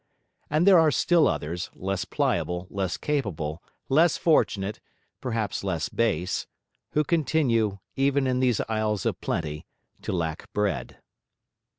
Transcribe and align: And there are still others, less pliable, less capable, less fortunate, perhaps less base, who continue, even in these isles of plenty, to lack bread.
And 0.49 0.65
there 0.65 0.79
are 0.79 0.89
still 0.89 1.27
others, 1.27 1.69
less 1.75 2.05
pliable, 2.05 2.65
less 2.71 2.97
capable, 2.97 3.61
less 3.87 4.17
fortunate, 4.17 4.79
perhaps 5.21 5.63
less 5.63 5.89
base, 5.89 6.47
who 6.93 7.03
continue, 7.03 7.77
even 7.95 8.25
in 8.25 8.39
these 8.39 8.61
isles 8.61 9.05
of 9.05 9.21
plenty, 9.21 9.67
to 10.01 10.11
lack 10.11 10.51
bread. 10.53 10.97